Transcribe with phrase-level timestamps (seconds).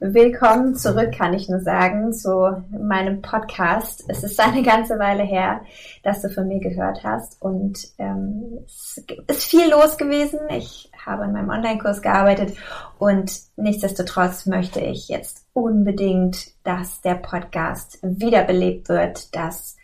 [0.00, 4.04] Willkommen zurück, kann ich nur sagen, zu meinem Podcast.
[4.06, 5.62] Es ist eine ganze Weile her,
[6.04, 10.38] dass du von mir gehört hast und ähm, es ist viel los gewesen.
[10.50, 12.56] Ich habe in meinem Online-Kurs gearbeitet
[13.00, 19.76] und nichtsdestotrotz möchte ich jetzt unbedingt, dass der Podcast wiederbelebt wird, dass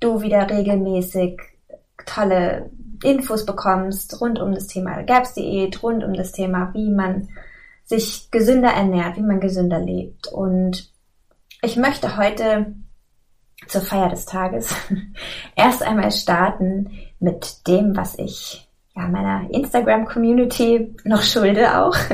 [0.00, 1.38] du wieder regelmäßig
[2.06, 2.70] tolle
[3.04, 7.28] Infos bekommst rund um das Thema GAPS-Diät, rund um das Thema, wie man
[7.88, 10.26] sich gesünder ernährt, wie man gesünder lebt.
[10.28, 10.92] Und
[11.62, 12.74] ich möchte heute
[13.66, 14.74] zur Feier des Tages
[15.56, 21.96] erst einmal starten mit dem, was ich ja, meiner Instagram-Community noch schulde auch.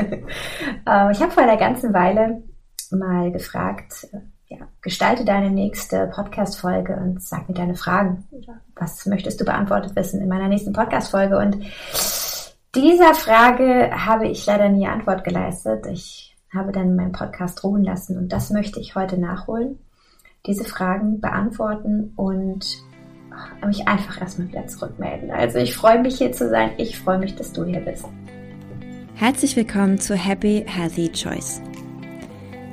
[0.87, 2.43] Ähm, ich habe vor einer ganzen Weile
[2.91, 4.07] mal gefragt,
[4.49, 8.27] ja, gestalte deine nächste Podcast-Folge und sag mir deine Fragen.
[8.77, 11.39] Was möchtest du beantwortet wissen in meiner nächsten Podcast-Folge?
[11.39, 11.57] Und
[12.75, 15.87] dieser Frage habe ich leider nie Antwort geleistet.
[15.87, 19.79] Ich habe dann meinen Podcast ruhen lassen und das möchte ich heute nachholen.
[20.47, 22.83] Diese Fragen beantworten und
[23.67, 25.31] mich einfach erstmal wieder zurückmelden.
[25.31, 26.73] Also ich freue mich hier zu sein.
[26.77, 28.05] Ich freue mich, dass du hier bist.
[29.15, 31.63] Herzlich willkommen zu Happy Healthy Choice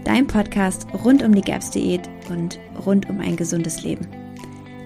[0.04, 4.08] dein Podcast rund um die GAPS-Diät und rund um ein gesundes Leben.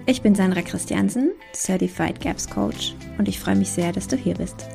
[0.06, 4.36] Ich bin Sandra Christiansen, Certified GAPS Coach und ich freue mich sehr, dass du hier
[4.36, 4.68] bist.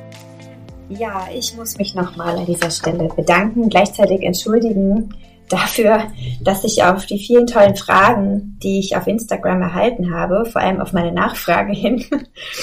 [0.97, 5.15] Ja, ich muss mich nochmal an dieser Stelle bedanken, gleichzeitig entschuldigen
[5.47, 6.11] dafür,
[6.41, 10.81] dass ich auf die vielen tollen Fragen, die ich auf Instagram erhalten habe, vor allem
[10.81, 12.05] auf meine Nachfrage hin,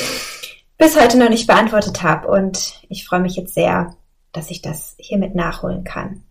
[0.79, 2.29] bis heute noch nicht beantwortet habe.
[2.29, 3.95] Und ich freue mich jetzt sehr,
[4.33, 6.23] dass ich das hiermit nachholen kann.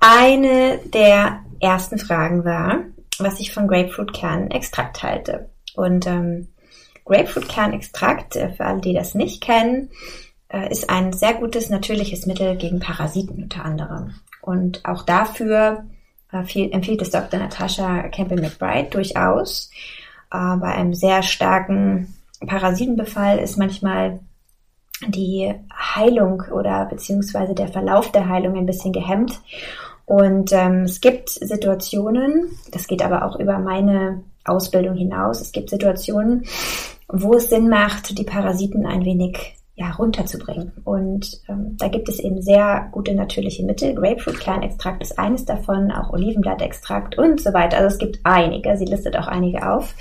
[0.00, 2.80] Eine der ersten Fragen war,
[3.18, 5.50] was ich von Grapefruitkernextrakt halte.
[5.74, 6.48] Und ähm,
[7.04, 9.90] Grapefruitkernextrakt, äh, für alle, die das nicht kennen,
[10.48, 14.14] äh, ist ein sehr gutes natürliches Mittel gegen Parasiten unter anderem.
[14.40, 15.84] Und auch dafür
[16.32, 17.40] äh, empfiehlt es Dr.
[17.40, 19.70] Natasha Campbell McBride durchaus.
[20.32, 22.14] Äh, bei einem sehr starken
[22.46, 24.20] Parasitenbefall ist manchmal
[25.06, 29.40] die Heilung oder beziehungsweise der Verlauf der Heilung ein bisschen gehemmt.
[30.06, 35.68] Und ähm, es gibt Situationen, das geht aber auch über meine Ausbildung hinaus, es gibt
[35.68, 36.46] Situationen,
[37.08, 40.72] wo es Sinn macht, die Parasiten ein wenig ja, runterzubringen.
[40.84, 43.94] Und ähm, da gibt es eben sehr gute natürliche Mittel.
[43.94, 47.76] Grapefruit-Kernextrakt ist eines davon, auch Olivenblattextrakt und so weiter.
[47.78, 49.94] Also es gibt einige, sie listet auch einige auf.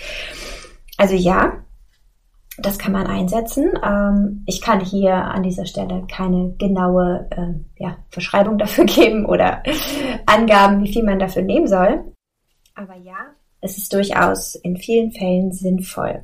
[0.98, 1.54] Also ja,
[2.58, 3.70] das kann man einsetzen.
[3.86, 9.62] Ähm, ich kann hier an dieser Stelle keine genaue äh, ja, Verschreibung dafür geben oder
[10.26, 12.04] Angaben, wie viel man dafür nehmen soll.
[12.74, 13.28] Aber ja,
[13.62, 16.24] es ist durchaus in vielen Fällen sinnvoll.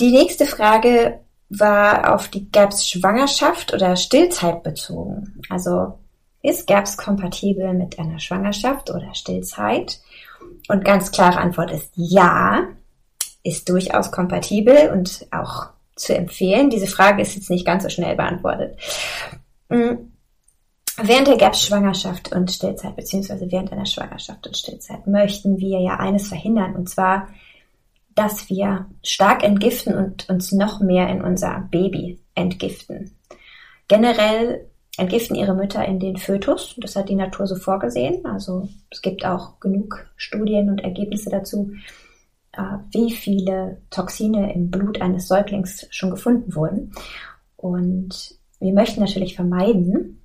[0.00, 1.20] Die nächste Frage
[1.58, 5.42] war auf die GAPS Schwangerschaft oder Stillzeit bezogen.
[5.48, 5.98] Also
[6.42, 10.00] ist GAPS kompatibel mit einer Schwangerschaft oder Stillzeit?
[10.68, 12.68] Und ganz klare Antwort ist ja
[13.44, 16.70] ist durchaus kompatibel und auch zu empfehlen.
[16.70, 18.76] Diese Frage ist jetzt nicht ganz so schnell beantwortet.
[19.68, 20.10] Mm.
[21.02, 26.28] Während der GAPS-Schwangerschaft und Stillzeit, beziehungsweise während einer Schwangerschaft und Stillzeit, möchten wir ja eines
[26.28, 27.28] verhindern, und zwar,
[28.14, 33.16] dass wir stark entgiften und uns noch mehr in unser Baby entgiften.
[33.88, 36.74] Generell entgiften ihre Mütter in den Fötus.
[36.78, 38.24] Das hat die Natur so vorgesehen.
[38.24, 41.72] Also es gibt auch genug Studien und Ergebnisse dazu,
[42.52, 46.92] äh, wie viele Toxine im Blut eines Säuglings schon gefunden wurden.
[47.56, 50.22] Und wir möchten natürlich vermeiden,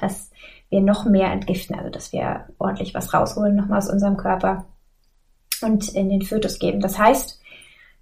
[0.00, 0.30] dass
[0.70, 4.66] wir noch mehr entgiften, also dass wir ordentlich was rausholen nochmal aus unserem Körper
[5.62, 6.80] und in den Fötus geben.
[6.80, 7.40] Das heißt,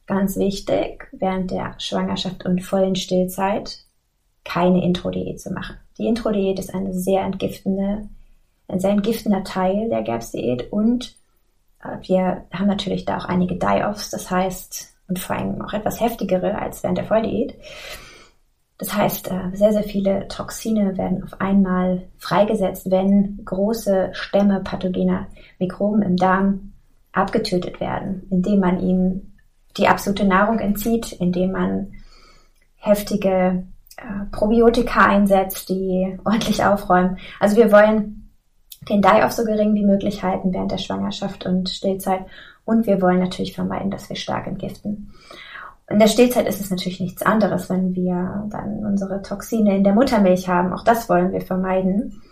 [0.07, 3.85] ganz wichtig, während der Schwangerschaft und vollen Stillzeit
[4.45, 5.77] keine Intro-Diät zu machen.
[5.99, 8.09] Die Intro-Diät ist eine sehr entgiftende,
[8.69, 11.17] ein sehr entgiftender Teil der GAPS-Diät und
[12.01, 16.59] wir haben natürlich da auch einige Die-Offs, das heißt, und vor allem auch etwas heftigere
[16.59, 17.55] als während der Volldiät.
[18.79, 25.29] Das heißt, äh, sehr, sehr viele Toxine werden auf einmal freigesetzt, wenn große Stämme pathogener
[25.59, 26.73] Mikroben im Darm
[27.15, 29.39] abgetötet werden, indem man ihnen
[29.77, 31.93] die absolute Nahrung entzieht, indem man
[32.77, 33.65] heftige
[33.97, 37.19] äh, Probiotika einsetzt, die ordentlich aufräumen.
[37.41, 38.31] Also wir wollen
[38.89, 42.27] den Die-Off so gering wie möglich halten während der Schwangerschaft und Stillzeit.
[42.65, 45.13] Und wir wollen natürlich vermeiden, dass wir stark entgiften.
[45.89, 49.95] In der Stillzeit ist es natürlich nichts anderes, wenn wir dann unsere Toxine in der
[49.95, 50.73] Muttermilch haben.
[50.73, 52.23] Auch das wollen wir vermeiden.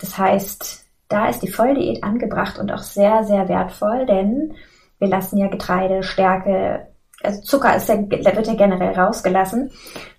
[0.00, 0.79] Das heißt,
[1.10, 4.54] da ist die Volldiät angebracht und auch sehr, sehr wertvoll, denn
[4.98, 6.86] wir lassen ja Getreide, Stärke,
[7.22, 9.70] also Zucker ist ja, wird ja generell rausgelassen.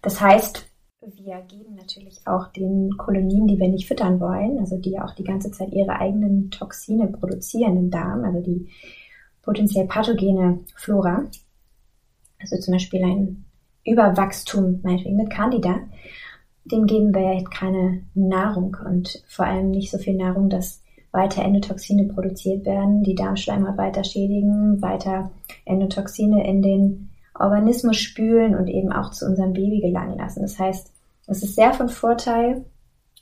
[0.04, 0.68] Das heißt,
[1.04, 5.24] Wir geben natürlich auch den Kolonien, die wir nicht füttern wollen, also die auch die
[5.24, 8.70] ganze Zeit ihre eigenen Toxine produzieren im Darm, also die
[9.42, 11.24] potenziell pathogene Flora,
[12.40, 13.46] also zum Beispiel ein
[13.84, 15.80] Überwachstum, meinetwegen mit Candida,
[16.66, 20.81] dem geben wir ja keine Nahrung und vor allem nicht so viel Nahrung, dass
[21.12, 25.32] weiter Endotoxine produziert werden, die Darmschleimhaut weiter schädigen, weiter
[25.66, 30.42] Endotoxine in den Organismus spülen und eben auch zu unserem Baby gelangen lassen.
[30.42, 30.92] Das heißt,
[31.28, 32.66] es ist sehr von Vorteil,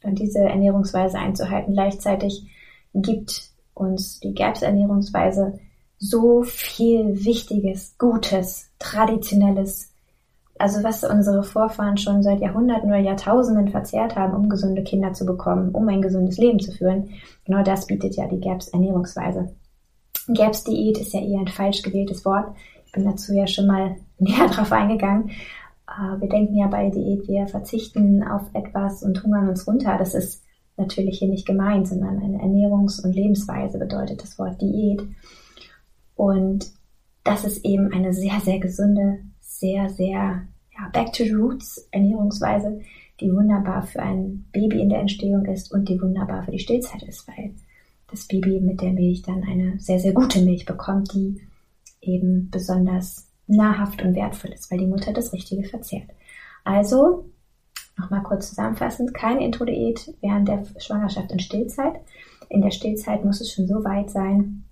[0.04, 1.74] diese Ernährungsweise einzuhalten.
[1.74, 2.48] Gleichzeitig
[2.94, 5.60] gibt uns die GAPS-Ernährungsweise
[5.98, 9.89] so viel Wichtiges, Gutes, Traditionelles,
[10.60, 15.26] also was unsere Vorfahren schon seit Jahrhunderten oder Jahrtausenden verzehrt haben, um gesunde Kinder zu
[15.26, 17.12] bekommen, um ein gesundes Leben zu führen,
[17.46, 19.56] genau das bietet ja die GAPS Ernährungsweise.
[20.28, 22.54] GAPS Diät ist ja eher ein falsch gewähltes Wort.
[22.86, 25.30] Ich bin dazu ja schon mal näher drauf eingegangen.
[25.88, 29.98] Äh, wir denken ja bei Diät, wir verzichten auf etwas und hungern uns runter.
[29.98, 30.44] Das ist
[30.76, 35.02] natürlich hier nicht gemeint, sondern eine Ernährungs- und Lebensweise bedeutet das Wort Diät.
[36.16, 36.70] Und
[37.24, 39.20] das ist eben eine sehr, sehr gesunde
[39.60, 42.82] sehr, sehr ja, Back to Roots Ernährungsweise,
[43.20, 47.04] die wunderbar für ein Baby in der Entstehung ist und die wunderbar für die Stillzeit
[47.04, 47.54] ist, weil
[48.10, 51.42] das Baby mit der Milch dann eine sehr, sehr gute Milch bekommt, die
[52.02, 56.10] eben besonders nahrhaft und wertvoll ist, weil die Mutter das Richtige verzehrt.
[56.64, 57.30] Also,
[57.98, 62.00] nochmal kurz zusammenfassend, keine Intro-Diät während der Schwangerschaft und Stillzeit.
[62.50, 64.64] In der Stillzeit muss es schon so weit sein,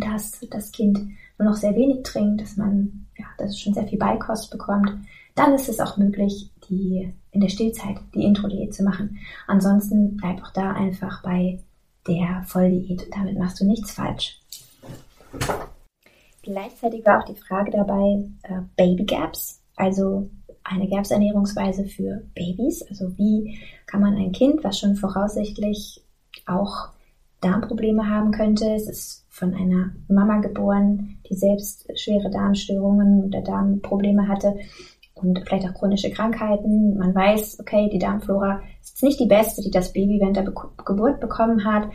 [0.00, 0.98] dass das Kind
[1.38, 4.90] nur noch sehr wenig trinkt, dass man, ja, dass schon sehr viel Beikost bekommt,
[5.34, 9.18] dann ist es auch möglich, die in der Stillzeit die Intro-Diät zu machen.
[9.46, 11.60] Ansonsten bleib auch da einfach bei
[12.06, 13.06] der Volldiät.
[13.14, 14.40] Damit machst du nichts falsch.
[16.42, 20.30] Gleichzeitig war auch die Frage dabei, äh, Baby Gaps, also
[20.62, 22.82] eine Gaps-Ernährungsweise für Babys.
[22.88, 26.02] Also wie kann man ein Kind, was schon voraussichtlich
[26.46, 26.90] auch
[27.40, 34.28] Darmprobleme haben könnte, es ist von einer Mama geboren, die selbst schwere Darmstörungen oder Darmprobleme
[34.28, 34.56] hatte
[35.12, 36.96] und vielleicht auch chronische Krankheiten.
[36.96, 40.54] Man weiß, okay, die Darmflora ist nicht die beste, die das Baby während der Be
[40.86, 41.90] Geburt bekommen hat.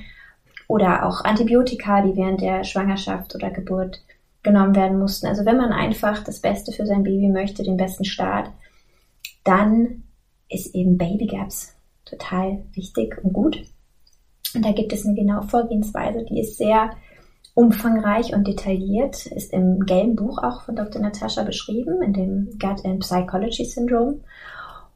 [0.68, 4.04] Oder auch Antibiotika, die während der Schwangerschaft oder Geburt
[4.44, 5.26] genommen werden mussten.
[5.26, 8.52] Also wenn man einfach das Beste für sein Baby möchte, den besten Start,
[9.44, 10.04] dann
[10.48, 13.64] ist eben Baby Gaps total wichtig und gut.
[14.54, 16.92] Und da gibt es eine genaue Vorgehensweise, die ist sehr
[17.53, 21.01] umfangreich und detailliert, ist im gelben Buch auch von Dr.
[21.01, 24.21] Natascha beschrieben, in dem Gut and Psychology Syndrome.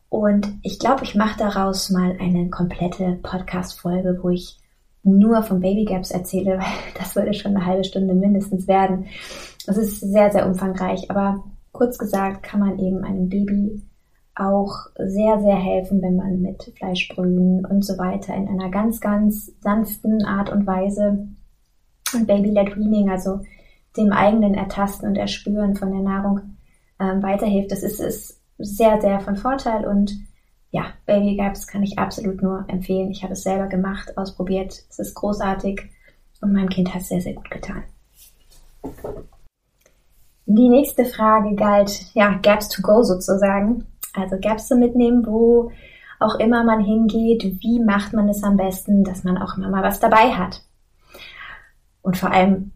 [0.10, 4.58] Und ich glaube, ich mache daraus mal eine komplette Podcast-Folge, wo ich
[5.04, 9.08] nur von Baby Gaps erzähle, weil das würde schon eine halbe Stunde mindestens werden.
[9.68, 13.82] Es ist sehr, sehr umfangreich, aber kurz gesagt kann man eben einem Baby
[14.36, 19.52] auch sehr, sehr helfen, wenn man mit Fleischbrühen und so weiter in einer ganz, ganz
[19.62, 21.28] sanften Art und Weise
[22.24, 23.42] Baby-led Weaning, also
[23.98, 26.58] dem eigenen Ertasten und Erspüren von der Nahrung
[27.00, 27.72] ähm, weiterhilft.
[27.72, 30.12] Das ist, ist sehr, sehr von Vorteil und
[30.72, 33.10] ja, Baby Gaps kann ich absolut nur empfehlen.
[33.10, 34.84] Ich habe es selber gemacht, ausprobiert.
[34.90, 35.90] Es ist großartig
[36.42, 37.84] und meinem Kind hat es sehr, sehr gut getan.
[40.46, 43.86] Die nächste Frage galt, ja, Gaps to go sozusagen.
[44.14, 45.72] Also Gaps zu mitnehmen, wo
[46.20, 47.44] auch immer man hingeht.
[47.62, 50.62] Wie macht man es am besten, dass man auch immer mal was dabei hat?
[52.06, 52.72] Und vor allem,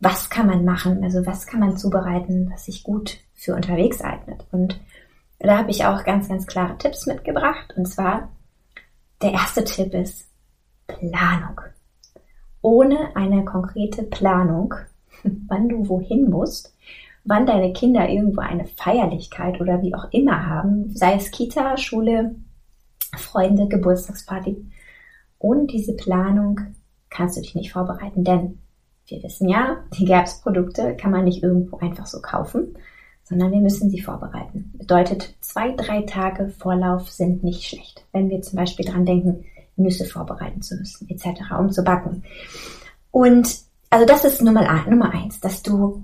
[0.00, 1.04] was kann man machen?
[1.04, 4.46] Also was kann man zubereiten, was sich gut für unterwegs eignet?
[4.52, 4.80] Und
[5.38, 7.74] da habe ich auch ganz, ganz klare Tipps mitgebracht.
[7.76, 8.30] Und zwar,
[9.20, 10.26] der erste Tipp ist
[10.86, 11.60] Planung.
[12.62, 14.74] Ohne eine konkrete Planung,
[15.22, 16.74] wann du wohin musst,
[17.24, 22.34] wann deine Kinder irgendwo eine Feierlichkeit oder wie auch immer haben, sei es Kita, Schule,
[23.14, 24.56] Freunde, Geburtstagsparty.
[25.38, 26.60] Ohne diese Planung
[27.10, 28.58] kannst du dich nicht vorbereiten, denn
[29.06, 32.76] wir wissen ja, die GAPS-Produkte kann man nicht irgendwo einfach so kaufen,
[33.24, 34.72] sondern wir müssen sie vorbereiten.
[34.76, 38.04] Bedeutet, zwei, drei Tage Vorlauf sind nicht schlecht.
[38.12, 39.44] Wenn wir zum Beispiel dran denken,
[39.76, 42.24] Nüsse vorbereiten zu müssen, etc., um zu backen.
[43.10, 46.02] Und also das ist Nummer, Nummer eins, dass du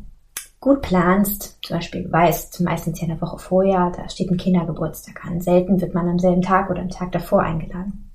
[0.60, 5.40] gut planst, zum Beispiel weißt, meistens ja eine Woche vorher, da steht ein Kindergeburtstag an.
[5.40, 8.10] Selten wird man am selben Tag oder am Tag davor eingeladen.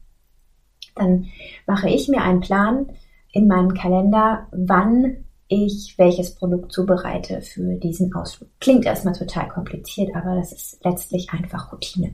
[0.95, 1.27] Dann
[1.65, 2.89] mache ich mir einen Plan,
[3.31, 8.49] in meinem Kalender, wann ich welches Produkt zubereite für diesen Ausflug.
[8.61, 12.13] Klingt erstmal total kompliziert, aber das ist letztlich einfach Routine.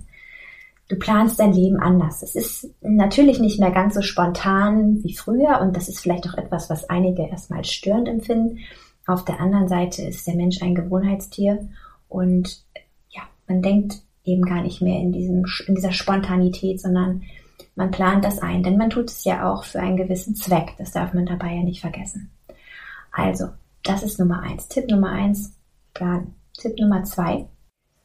[0.89, 2.23] Du planst dein Leben anders.
[2.23, 6.35] Es ist natürlich nicht mehr ganz so spontan wie früher und das ist vielleicht auch
[6.35, 8.59] etwas, was einige erstmal störend empfinden.
[9.05, 11.67] Auf der anderen Seite ist der Mensch ein Gewohnheitstier
[12.07, 12.63] und
[13.09, 17.21] ja, man denkt eben gar nicht mehr in, diesem, in dieser Spontanität, sondern
[17.77, 20.73] man plant das ein, denn man tut es ja auch für einen gewissen Zweck.
[20.79, 22.31] Das darf man dabei ja nicht vergessen.
[23.11, 23.49] Also,
[23.83, 24.67] das ist Nummer eins.
[24.67, 25.55] Tipp Nummer eins,
[25.93, 26.33] planen.
[26.57, 27.45] Tipp Nummer zwei,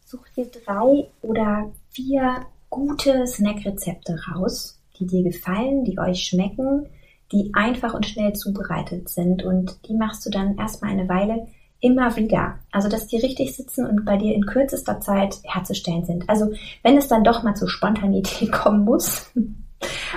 [0.04, 6.86] such dir drei oder vier gute Snackrezepte raus, die dir gefallen, die euch schmecken,
[7.32, 9.42] die einfach und schnell zubereitet sind.
[9.42, 11.48] Und die machst du dann erstmal eine Weile
[11.82, 12.58] immer wieder.
[12.70, 16.28] Also, dass die richtig sitzen und bei dir in kürzester Zeit herzustellen sind.
[16.28, 19.30] Also, wenn es dann doch mal zur Spontanität kommen muss,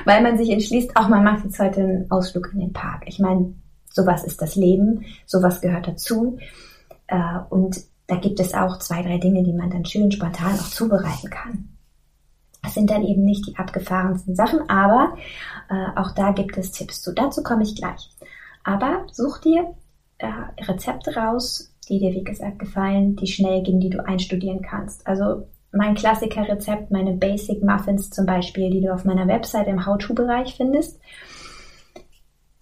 [0.06, 3.04] weil man sich entschließt, auch man macht jetzt heute einen Ausflug in den Park.
[3.08, 3.56] Ich meine,
[3.90, 6.38] sowas ist das Leben, sowas gehört dazu.
[7.08, 10.70] Äh, und da gibt es auch zwei, drei Dinge, die man dann schön spontan auch
[10.70, 11.70] zubereiten kann.
[12.62, 15.16] Das sind dann eben nicht die abgefahrensten Sachen, aber
[15.70, 17.14] äh, auch da gibt es Tipps zu.
[17.14, 18.10] Dazu komme ich gleich.
[18.64, 19.76] Aber such dir
[20.18, 25.06] äh, Rezepte raus, die dir, wie gesagt, gefallen, die schnell gehen, die du einstudieren kannst.
[25.08, 30.56] Also mein Klassiker-Rezept, meine Basic Muffins zum Beispiel, die du auf meiner Website im How-To-Bereich
[30.56, 31.00] findest.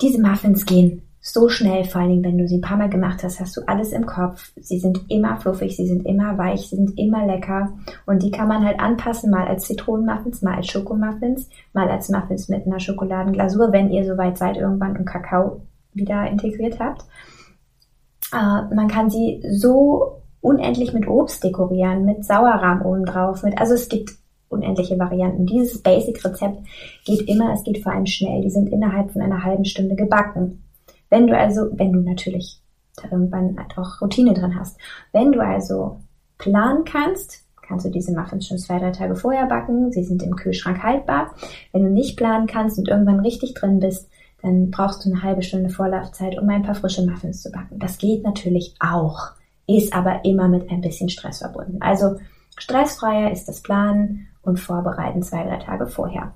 [0.02, 3.40] Diese Muffins gehen so schnell, vor Dingen, wenn du sie ein paar Mal gemacht hast,
[3.40, 4.52] hast du alles im Kopf.
[4.58, 7.72] Sie sind immer fluffig, sie sind immer weich, sie sind immer lecker.
[8.06, 12.50] Und die kann man halt anpassen, mal als Zitronenmuffins, mal als Schokomuffins, mal als Muffins
[12.50, 15.62] mit einer Schokoladenglasur, wenn ihr soweit seid, irgendwann und Kakao
[15.94, 17.06] wieder integriert habt.
[18.32, 23.74] Äh, man kann sie so unendlich mit Obst dekorieren, mit Sauerrahm oben drauf, mit, also
[23.74, 24.12] es gibt
[24.50, 25.46] unendliche Varianten.
[25.46, 26.60] Dieses Basic-Rezept
[27.06, 28.42] geht immer, es geht vor allem schnell.
[28.42, 30.64] Die sind innerhalb von einer halben Stunde gebacken.
[31.10, 32.62] Wenn du also, wenn du natürlich
[33.02, 34.78] irgendwann halt auch Routine drin hast,
[35.12, 35.98] wenn du also
[36.38, 39.92] planen kannst, kannst du diese Muffins schon zwei, drei Tage vorher backen.
[39.92, 41.34] Sie sind im Kühlschrank haltbar.
[41.72, 44.10] Wenn du nicht planen kannst und irgendwann richtig drin bist,
[44.44, 47.80] dann brauchst du eine halbe Stunde Vorlaufzeit, um ein paar frische Muffins zu backen.
[47.80, 49.32] Das geht natürlich auch,
[49.68, 51.82] ist aber immer mit ein bisschen Stress verbunden.
[51.82, 52.18] Also
[52.58, 56.34] stressfreier ist das Planen und Vorbereiten zwei, drei Tage vorher.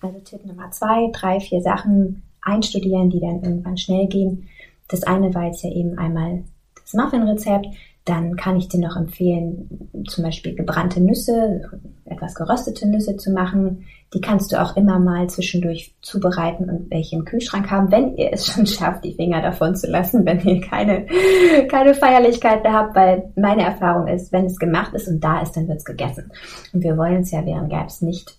[0.00, 4.48] Also Tipp Nummer zwei, drei, vier Sachen einstudieren, die dann irgendwann schnell gehen.
[4.88, 6.42] Das eine war jetzt ja eben einmal
[6.74, 7.66] das Muffin-Rezept.
[8.08, 11.60] Dann kann ich dir noch empfehlen, zum Beispiel gebrannte Nüsse,
[12.06, 13.84] etwas geröstete Nüsse zu machen.
[14.14, 18.32] Die kannst du auch immer mal zwischendurch zubereiten und welche im Kühlschrank haben, wenn ihr
[18.32, 21.04] es schon schafft, die Finger davon zu lassen, wenn ihr keine,
[21.68, 25.68] keine Feierlichkeiten habt, weil meine Erfahrung ist, wenn es gemacht ist und da ist, dann
[25.68, 26.32] wird es gegessen.
[26.72, 28.38] Und wir wollen es ja während Gaps nicht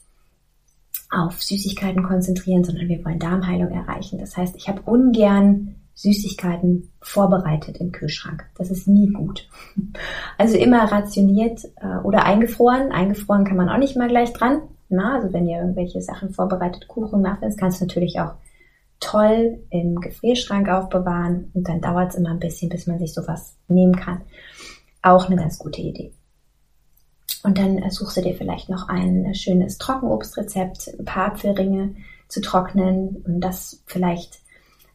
[1.11, 4.17] auf Süßigkeiten konzentrieren, sondern wir wollen Darmheilung erreichen.
[4.17, 8.45] Das heißt, ich habe ungern Süßigkeiten vorbereitet im Kühlschrank.
[8.57, 9.49] Das ist nie gut.
[10.37, 12.93] Also immer rationiert äh, oder eingefroren.
[12.93, 14.61] Eingefroren kann man auch nicht mal gleich dran.
[14.87, 18.31] Na, also wenn ihr irgendwelche Sachen vorbereitet, Kuchen, Muffins, kannst du natürlich auch
[19.01, 23.57] toll im Gefrierschrank aufbewahren und dann dauert es immer ein bisschen, bis man sich sowas
[23.67, 24.21] nehmen kann.
[25.01, 26.13] Auch eine ganz gute Idee.
[27.43, 31.95] Und dann suchst du dir vielleicht noch ein schönes Trockenobstrezept, ein paar Apfelringe
[32.29, 34.39] zu trocknen und das vielleicht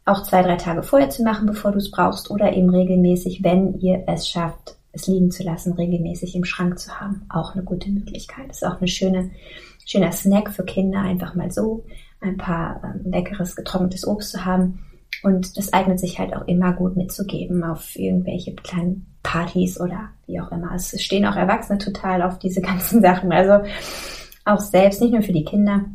[0.05, 3.79] auch zwei, drei Tage vorher zu machen, bevor du es brauchst oder eben regelmäßig, wenn
[3.81, 7.27] ihr es schafft, es liegen zu lassen, regelmäßig im Schrank zu haben.
[7.29, 8.51] Auch eine gute Möglichkeit.
[8.51, 9.31] Ist auch eine schöne,
[9.85, 11.85] schöner Snack für Kinder, einfach mal so
[12.21, 14.85] ein paar ähm, leckeres getrocknetes Obst zu haben.
[15.23, 20.41] Und das eignet sich halt auch immer gut mitzugeben auf irgendwelche kleinen Partys oder wie
[20.41, 20.73] auch immer.
[20.75, 23.33] Es stehen auch Erwachsene total auf diese ganzen Sachen.
[23.33, 23.67] Also
[24.45, 25.87] auch selbst, nicht nur für die Kinder,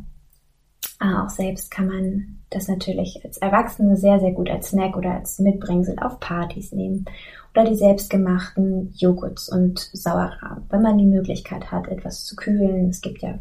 [1.00, 5.38] auch selbst kann man das natürlich als Erwachsene sehr, sehr gut als Snack oder als
[5.38, 7.06] Mitbringsel auf Partys nehmen.
[7.54, 12.90] Oder die selbstgemachten Joghurts und Sauerrahm, wenn man die Möglichkeit hat, etwas zu kühlen.
[12.90, 13.38] Es gibt ja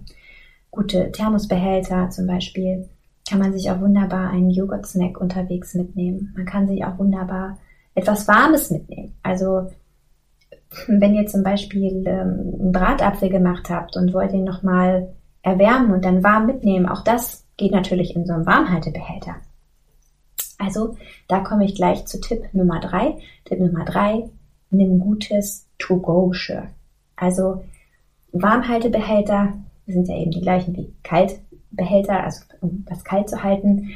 [0.72, 2.88] gute Thermosbehälter zum Beispiel.
[3.30, 6.34] Kann man sich auch wunderbar einen Joghurt-Snack unterwegs mitnehmen.
[6.36, 7.58] Man kann sich auch wunderbar
[7.94, 9.16] etwas Warmes mitnehmen.
[9.22, 9.70] Also
[10.88, 16.06] wenn ihr zum Beispiel ähm, einen Bratapfel gemacht habt und wollt ihn nochmal erwärmen und
[16.06, 19.36] dann warm mitnehmen, auch das geht natürlich in so einen Warmhaltebehälter.
[20.58, 20.98] Also
[21.28, 23.18] da komme ich gleich zu Tipp Nummer drei.
[23.46, 24.30] Tipp Nummer drei,
[24.72, 26.70] nimm gutes To-Go-Shirt.
[27.16, 27.64] Also
[28.32, 29.54] Warmhaltebehälter
[29.86, 33.90] sind ja eben die gleichen wie Kaltbehälter, also um was kalt zu halten.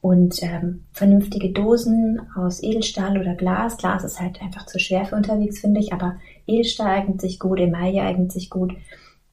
[0.00, 3.76] Und ähm, vernünftige Dosen aus Edelstahl oder Glas.
[3.76, 7.58] Glas ist halt einfach zu schwer für unterwegs, finde ich, aber Edelstahl eignet sich gut,
[7.58, 8.72] Emaille eignet sich gut,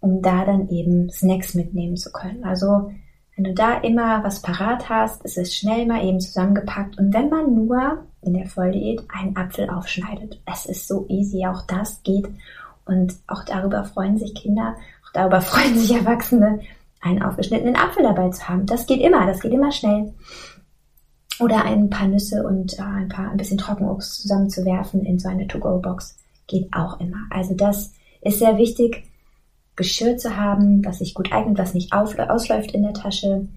[0.02, 2.44] um da dann eben Snacks mitnehmen zu können.
[2.44, 2.92] Also
[3.38, 6.98] wenn du da immer was parat hast, ist es schnell mal eben zusammengepackt.
[6.98, 11.62] Und wenn man nur in der Volldiät einen Apfel aufschneidet, es ist so easy, auch
[11.68, 12.28] das geht.
[12.86, 14.76] Und auch darüber freuen sich Kinder,
[15.06, 16.62] auch darüber freuen sich Erwachsene,
[17.00, 18.66] einen aufgeschnittenen Apfel dabei zu haben.
[18.66, 20.16] Das geht immer, das geht immer schnell
[21.40, 25.46] oder ein paar Nüsse und äh, ein paar ein bisschen Trockenobst zusammenzuwerfen in so eine
[25.48, 26.18] To-Go-Box.
[26.48, 27.28] geht auch immer.
[27.30, 29.04] Also das ist sehr wichtig,
[29.78, 33.48] Geschirr zu haben, was sich gut eignet, was nicht ausläuft in der Tasche.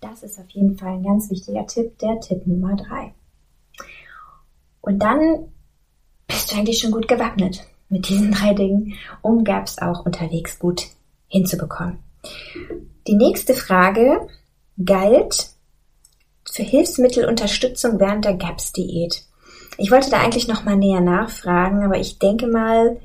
[0.00, 3.14] Das ist auf jeden Fall ein ganz wichtiger Tipp, der Tipp Nummer drei.
[4.82, 5.46] Und dann
[6.26, 10.88] bist du eigentlich schon gut gewappnet mit diesen drei Dingen, um Gaps auch unterwegs gut
[11.28, 12.00] hinzubekommen.
[13.06, 14.26] Die nächste Frage
[14.84, 15.50] galt
[16.50, 19.22] für Hilfsmittelunterstützung während der GAPS-Diät.
[19.78, 23.00] Ich wollte da eigentlich noch mal näher nachfragen, aber ich denke mal,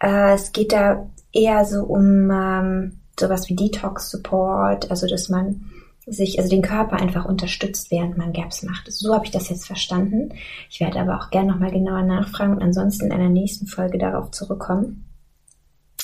[0.00, 5.70] äh, es geht da eher so um ähm, sowas wie Detox-Support, also dass man
[6.06, 8.90] sich, also den Körper einfach unterstützt, während man Gaps macht.
[8.90, 10.30] So habe ich das jetzt verstanden.
[10.70, 14.30] Ich werde aber auch gerne nochmal genauer nachfragen und ansonsten in einer nächsten Folge darauf
[14.30, 15.04] zurückkommen.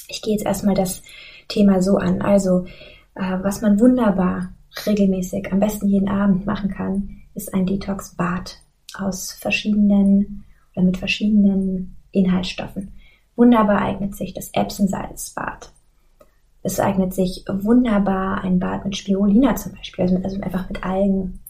[0.09, 1.03] Ich gehe jetzt erstmal das
[1.49, 2.21] Thema so an.
[2.21, 2.67] Also,
[3.15, 4.53] äh, was man wunderbar
[4.87, 8.59] regelmäßig, am besten jeden Abend machen kann, ist ein Detox-Bad
[8.99, 12.93] aus verschiedenen oder mit verschiedenen Inhaltsstoffen.
[13.37, 15.73] Wunderbar eignet sich das Epsonsalzbad.
[16.63, 21.41] Es eignet sich wunderbar ein Bad mit Spirulina zum Beispiel, also, also einfach mit Algen.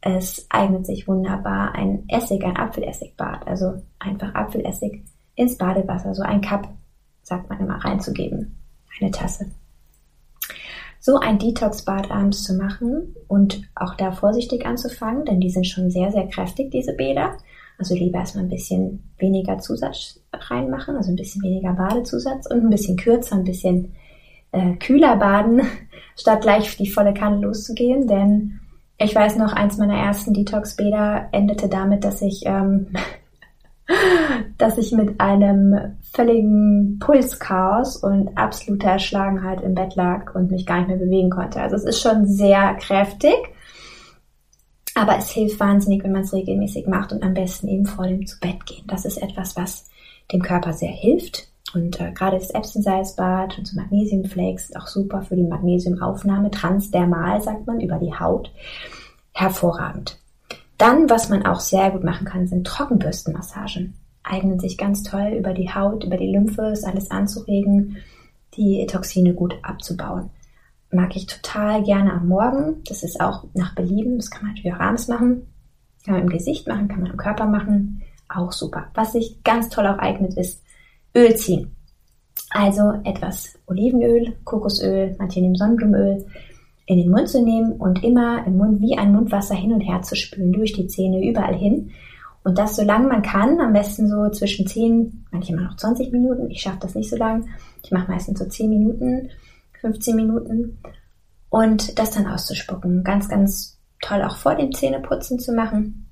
[0.00, 5.02] Es eignet sich wunderbar ein Essig, ein Apfelessigbad, also einfach Apfelessig
[5.34, 6.68] ins Badewasser, so ein Cup,
[7.22, 8.56] sagt man immer, reinzugeben,
[8.98, 9.46] eine Tasse.
[11.00, 15.90] So ein Detox-Bad abends zu machen und auch da vorsichtig anzufangen, denn die sind schon
[15.90, 17.36] sehr, sehr kräftig, diese Bäder.
[17.78, 22.70] Also lieber erstmal ein bisschen weniger Zusatz reinmachen, also ein bisschen weniger Badezusatz und ein
[22.70, 23.92] bisschen kürzer, ein bisschen
[24.52, 25.62] äh, kühler baden,
[26.16, 28.06] statt gleich die volle Kanne loszugehen.
[28.06, 28.60] Denn
[28.98, 32.88] ich weiß noch, eins meiner ersten Detox-Bäder endete damit, dass ich, ähm,
[34.58, 40.78] dass ich mit einem völligen Pulschaos und absoluter Erschlagenheit im Bett lag und mich gar
[40.78, 41.60] nicht mehr bewegen konnte.
[41.60, 43.36] Also es ist schon sehr kräftig.
[44.96, 48.26] Aber es hilft wahnsinnig, wenn man es regelmäßig macht und am besten eben vor dem
[48.26, 48.84] zu Bett gehen.
[48.86, 49.90] Das ist etwas, was
[50.32, 51.48] dem Körper sehr hilft.
[51.74, 57.42] Und äh, gerade das Epsom-Salzbad und so Magnesiumflakes sind auch super für die Magnesiumaufnahme, transdermal
[57.42, 58.50] sagt man, über die Haut.
[59.34, 60.18] Hervorragend.
[60.78, 63.98] Dann, was man auch sehr gut machen kann, sind Trockenbürstenmassagen.
[64.22, 67.98] Eignen sich ganz toll über die Haut, über die Lymphe, ist alles anzuregen,
[68.54, 70.30] die Toxine gut abzubauen.
[70.90, 72.82] Mag ich total gerne am Morgen.
[72.88, 74.16] Das ist auch nach Belieben.
[74.16, 75.46] Das kann man natürlich auch abends machen.
[76.04, 78.02] Kann man im Gesicht machen, kann man im Körper machen.
[78.28, 78.86] Auch super.
[78.94, 80.62] Was sich ganz toll auch eignet, ist
[81.14, 81.76] Öl ziehen.
[82.50, 86.26] Also etwas Olivenöl, Kokosöl, manche nehmen Sonnenblumenöl
[86.86, 90.02] in den Mund zu nehmen und immer im Mund wie ein Mundwasser hin und her
[90.02, 91.90] zu spülen, durch die Zähne, überall hin.
[92.44, 96.48] Und das so lange man kann, am besten so zwischen 10, manchmal noch 20 Minuten.
[96.48, 97.48] Ich schaffe das nicht so lang.
[97.82, 99.30] Ich mache meistens so 10 Minuten,
[99.86, 100.78] 15 Minuten.
[101.48, 103.04] Und das dann auszuspucken.
[103.04, 106.10] Ganz, ganz toll auch vor dem Zähneputzen zu machen.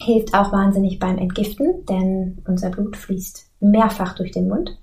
[0.00, 4.76] Hilft auch wahnsinnig beim Entgiften, denn unser Blut fließt mehrfach durch den Mund.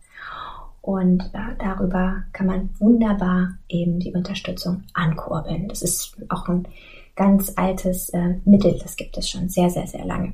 [0.82, 5.68] Und äh, darüber kann man wunderbar eben die Unterstützung ankurbeln.
[5.68, 6.68] Das ist auch ein
[7.16, 10.34] ganz altes äh, Mittel, das gibt es schon sehr, sehr, sehr lange.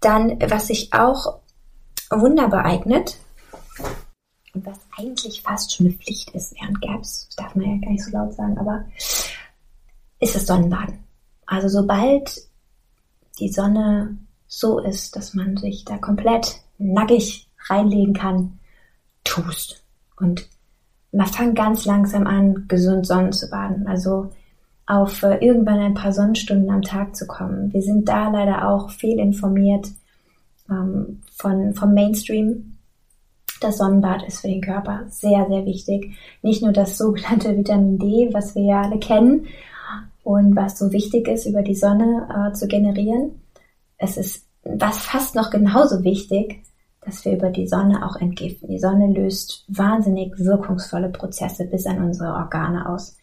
[0.00, 1.38] Dann, was sich auch
[2.10, 3.18] wunderbar eignet
[4.56, 8.04] und was eigentlich fast schon eine Pflicht ist während Gaps, darf man ja gar nicht
[8.04, 8.84] so laut sagen, aber
[10.18, 10.98] ist das Sonnenbaden.
[11.44, 12.40] Also sobald
[13.38, 14.16] die Sonne
[14.46, 18.58] so ist, dass man sich da komplett nackig reinlegen kann,
[19.24, 19.84] tust.
[20.18, 20.48] Und
[21.12, 23.86] man fängt ganz langsam an, gesund Sonnen zu baden.
[23.86, 24.32] Also
[24.86, 27.72] auf äh, irgendwann ein paar Sonnenstunden am Tag zu kommen.
[27.72, 29.88] Wir sind da leider auch viel informiert
[30.70, 32.75] ähm, von, vom Mainstream.
[33.60, 36.16] Das Sonnenbad ist für den Körper sehr, sehr wichtig.
[36.42, 39.46] Nicht nur das sogenannte Vitamin D, was wir ja alle kennen
[40.24, 43.40] und was so wichtig ist, über die Sonne äh, zu generieren.
[43.98, 46.62] Es ist was fast noch genauso wichtig,
[47.00, 48.68] dass wir über die Sonne auch entgiften.
[48.68, 53.16] Die Sonne löst wahnsinnig wirkungsvolle Prozesse bis an unsere Organe aus.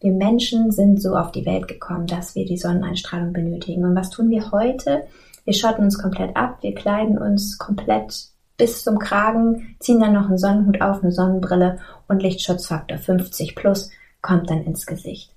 [0.00, 3.84] Wir Menschen sind so auf die Welt gekommen, dass wir die Sonneneinstrahlung benötigen.
[3.84, 5.04] Und was tun wir heute?
[5.44, 8.28] Wir schotten uns komplett ab, wir kleiden uns komplett
[8.60, 13.90] bis zum Kragen, ziehen dann noch einen Sonnenhut auf, eine Sonnenbrille und Lichtschutzfaktor 50 plus
[14.20, 15.34] kommt dann ins Gesicht.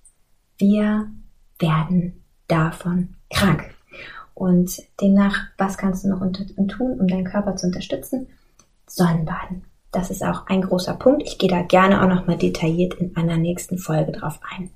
[0.57, 1.09] Wir
[1.57, 3.73] werden davon krank.
[4.33, 6.19] Und demnach, was kannst du noch
[6.67, 8.27] tun, um deinen Körper zu unterstützen?
[8.87, 9.63] Sonnenbaden.
[9.93, 11.23] Das ist auch ein großer Punkt.
[11.25, 14.69] Ich gehe da gerne auch nochmal detailliert in einer nächsten Folge drauf ein.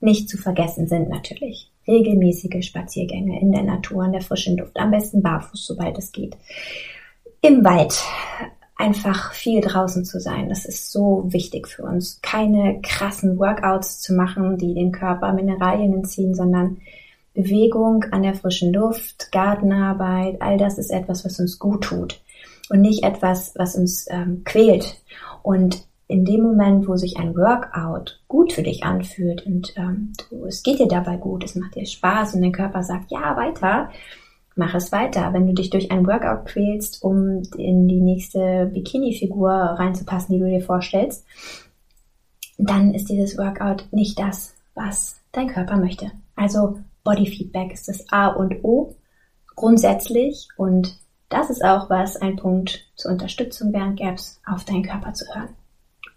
[0.00, 4.90] Nicht zu vergessen sind natürlich regelmäßige Spaziergänge in der Natur, in der frischen Luft, am
[4.90, 6.36] besten barfuß, sobald es geht.
[7.42, 8.02] Im Wald
[8.76, 10.48] einfach viel draußen zu sein.
[10.48, 12.20] Das ist so wichtig für uns.
[12.22, 16.78] Keine krassen Workouts zu machen, die den Körper Mineralien entziehen, sondern
[17.34, 22.20] Bewegung an der frischen Luft, Gartenarbeit, all das ist etwas, was uns gut tut
[22.70, 25.00] und nicht etwas, was uns ähm, quält.
[25.42, 30.44] Und in dem Moment, wo sich ein Workout gut für dich anfühlt und ähm, du,
[30.44, 33.90] es geht dir dabei gut, es macht dir Spaß und dein Körper sagt, ja, weiter,
[34.56, 35.32] mach es weiter.
[35.32, 40.46] Wenn du dich durch ein Workout quälst, um in die nächste Bikini-Figur reinzupassen, die du
[40.48, 41.24] dir vorstellst,
[42.58, 46.10] dann ist dieses Workout nicht das, was dein Körper möchte.
[46.34, 48.96] Also Body Feedback ist das A und O
[49.54, 55.12] grundsätzlich und das ist auch was, ein Punkt zur Unterstützung während Gaps auf deinen Körper
[55.12, 55.50] zu hören.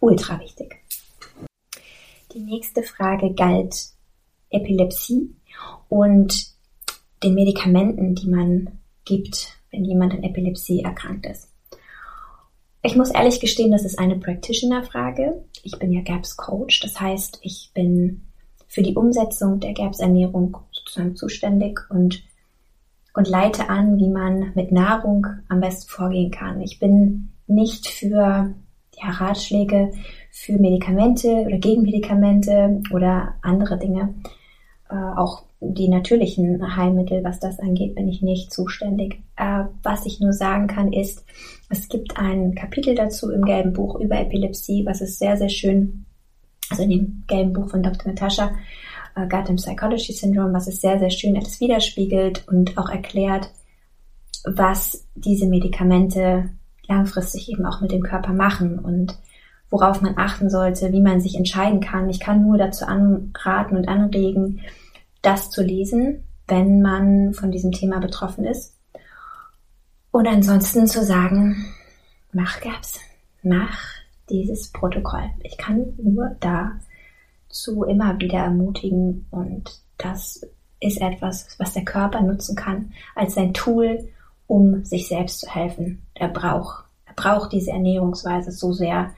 [0.04, 0.76] Ultra wichtig.
[2.34, 3.74] Die nächste Frage galt
[4.50, 5.34] Epilepsie
[5.88, 6.52] und
[7.24, 11.48] den Medikamenten, die man gibt, wenn jemand an Epilepsie erkrankt ist.
[12.82, 15.46] Ich muss ehrlich gestehen, das ist eine Practitioner-Frage.
[15.64, 18.26] Ich bin ja GAPS Coach, das heißt, ich bin
[18.68, 22.22] für die Umsetzung der GAPS Ernährung sozusagen zuständig und,
[23.14, 26.60] und leite an, wie man mit Nahrung am besten vorgehen kann.
[26.60, 28.54] Ich bin nicht für
[29.04, 29.92] ja, Ratschläge
[30.32, 34.16] für Medikamente oder gegen Medikamente oder andere Dinge.
[34.90, 39.22] Äh, auch die natürlichen Heilmittel, was das angeht, bin ich nicht zuständig.
[39.38, 41.26] Äh, was ich nur sagen kann, ist,
[41.70, 46.06] es gibt ein Kapitel dazu im gelben Buch über Epilepsie, was ist sehr, sehr schön,
[46.70, 48.12] also in dem gelben Buch von Dr.
[48.12, 48.52] Natascha,
[49.16, 53.50] äh, Gotham Psychology Syndrome, was es sehr, sehr schön alles widerspiegelt und auch erklärt,
[54.46, 56.50] was diese Medikamente
[56.88, 59.18] langfristig eben auch mit dem Körper machen und
[59.70, 62.10] worauf man achten sollte, wie man sich entscheiden kann.
[62.10, 64.62] Ich kann nur dazu anraten und anregen,
[65.22, 68.78] das zu lesen, wenn man von diesem Thema betroffen ist.
[70.12, 71.66] Und ansonsten zu sagen,
[72.32, 73.00] mach Gaps,
[73.42, 73.80] mach
[74.30, 75.30] dieses Protokoll.
[75.42, 80.46] Ich kann nur dazu immer wieder ermutigen und das
[80.80, 84.08] ist etwas, was der Körper nutzen kann als sein Tool,
[84.48, 86.06] um sich selbst zu helfen.
[86.14, 89.12] Er braucht, er braucht diese Ernährungsweise so sehr,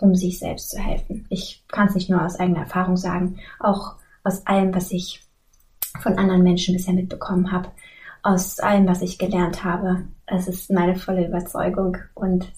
[0.00, 1.26] um sich selbst zu helfen.
[1.28, 5.22] Ich kann es nicht nur aus eigener Erfahrung sagen, auch aus allem, was ich
[6.00, 7.68] von anderen Menschen bisher mitbekommen habe,
[8.22, 10.04] aus allem, was ich gelernt habe.
[10.26, 12.52] Es ist meine volle Überzeugung und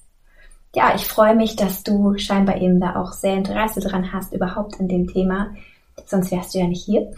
[0.75, 4.77] ja, ich freue mich, dass du scheinbar eben da auch sehr Interesse dran hast, überhaupt
[4.81, 5.55] in dem Thema.
[6.07, 7.13] Sonst wärst du ja nicht hier.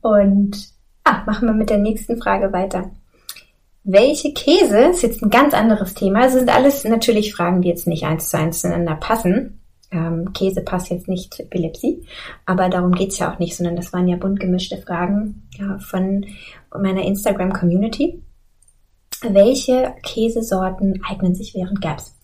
[0.00, 0.72] Und
[1.04, 2.90] ah, machen wir mit der nächsten Frage weiter.
[3.84, 6.26] Welche Käse ist jetzt ein ganz anderes Thema.
[6.26, 9.60] Es sind alles natürlich Fragen, die jetzt nicht eins zu eins zueinander passen.
[9.90, 12.06] Ähm, Käse passt jetzt nicht zu Epilepsie,
[12.46, 16.24] aber darum geht's ja auch nicht, sondern das waren ja bunt gemischte Fragen ja, von
[16.72, 18.22] meiner Instagram-Community.
[19.22, 22.16] Welche Käsesorten eignen sich während Gaps?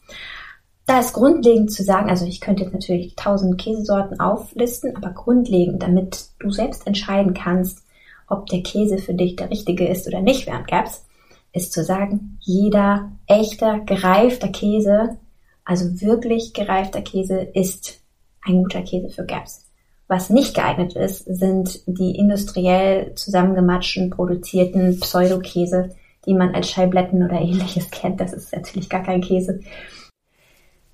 [0.87, 5.83] Da ist grundlegend zu sagen, also ich könnte jetzt natürlich tausend Käsesorten auflisten, aber grundlegend,
[5.83, 7.85] damit du selbst entscheiden kannst,
[8.29, 11.05] ob der Käse für dich der richtige ist oder nicht während Gaps,
[11.53, 15.19] ist zu sagen, jeder echter, gereifter Käse,
[15.65, 18.01] also wirklich gereifter Käse, ist
[18.43, 19.67] ein guter Käse für Gaps.
[20.09, 27.41] Was nicht geeignet ist, sind die industriell zusammengematschten, produzierten Pseudokäse, die man als Scheibletten oder
[27.41, 28.21] ähnliches kennt.
[28.21, 29.61] Das ist natürlich gar kein Käse.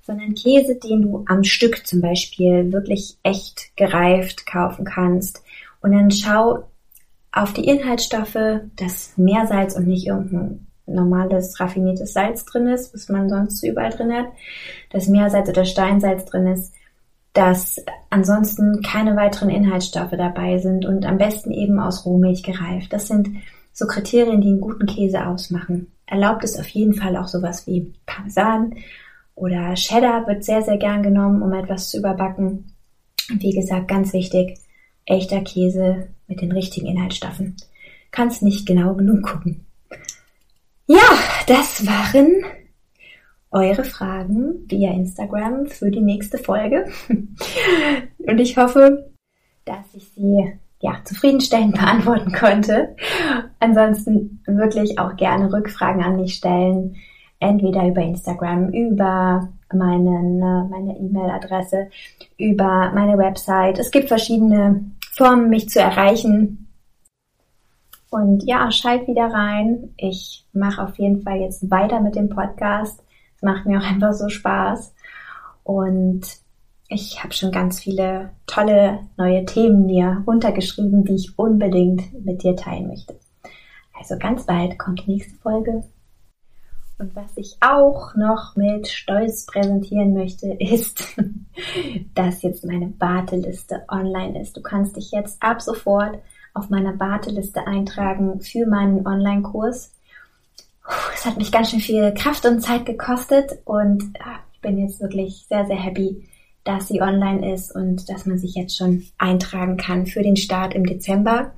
[0.01, 5.41] Sondern Käse, den du am Stück zum Beispiel wirklich echt gereift kaufen kannst.
[5.81, 6.65] Und dann schau,
[7.35, 13.29] auf die Inhaltsstoffe, dass Meersalz und nicht irgendein normales raffiniertes Salz drin ist, was man
[13.29, 14.27] sonst überall drin hat,
[14.89, 16.73] dass Meersalz oder Steinsalz drin ist,
[17.33, 22.93] dass ansonsten keine weiteren Inhaltsstoffe dabei sind und am besten eben aus Rohmilch gereift.
[22.93, 23.29] Das sind
[23.73, 25.91] so Kriterien, die einen guten Käse ausmachen.
[26.05, 28.75] Erlaubt ist auf jeden Fall auch sowas wie Parmesan
[29.33, 32.71] oder Cheddar wird sehr, sehr gern genommen, um etwas zu überbacken.
[33.27, 34.57] Wie gesagt, ganz wichtig,
[35.05, 37.55] echter Käse mit den richtigen Inhaltsstoffen.
[38.11, 39.65] Kannst nicht genau genug gucken.
[40.87, 40.99] Ja,
[41.47, 42.43] das waren
[43.51, 46.85] eure Fragen via Instagram für die nächste Folge.
[47.07, 49.11] Und ich hoffe,
[49.65, 52.95] dass ich sie ja, zufriedenstellend beantworten konnte.
[53.59, 56.95] Ansonsten wirklich auch gerne Rückfragen an mich stellen.
[57.39, 61.89] Entweder über Instagram, über meinen, äh, meine E-Mail-Adresse,
[62.37, 63.79] über meine Website.
[63.79, 66.67] Es gibt verschiedene Formen, mich zu erreichen.
[68.09, 69.93] Und ja, schalt wieder rein.
[69.97, 73.03] Ich mache auf jeden Fall jetzt weiter mit dem Podcast.
[73.35, 74.93] Es macht mir auch einfach so Spaß.
[75.63, 76.21] Und
[76.87, 82.55] ich habe schon ganz viele tolle neue Themen mir runtergeschrieben, die ich unbedingt mit dir
[82.55, 83.19] teilen möchte.
[83.97, 85.83] Also ganz bald kommt die nächste Folge.
[86.97, 91.15] Und was ich auch noch mit Stolz präsentieren möchte, ist,
[92.13, 94.55] dass jetzt meine Warteliste online ist.
[94.55, 96.19] Du kannst dich jetzt ab sofort
[96.53, 99.91] auf meiner Warteliste eintragen für meinen Online-Kurs.
[101.13, 104.03] Es hat mich ganz schön viel Kraft und Zeit gekostet und
[104.53, 106.29] ich bin jetzt wirklich sehr, sehr happy,
[106.63, 110.73] dass sie online ist und dass man sich jetzt schon eintragen kann für den Start
[110.73, 111.53] im Dezember.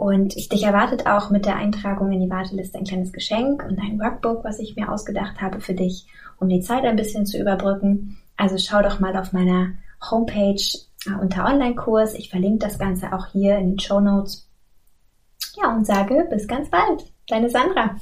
[0.00, 3.78] Und ich, dich erwartet auch mit der Eintragung in die Warteliste ein kleines Geschenk und
[3.78, 6.06] ein Workbook, was ich mir ausgedacht habe für dich,
[6.38, 8.16] um die Zeit ein bisschen zu überbrücken.
[8.34, 9.74] Also schau doch mal auf meiner
[10.10, 10.62] Homepage
[11.04, 12.14] äh, unter Online-Kurs.
[12.14, 14.48] Ich verlinke das Ganze auch hier in den Show Notes.
[15.60, 17.04] Ja, und sage bis ganz bald.
[17.28, 17.96] Deine Sandra.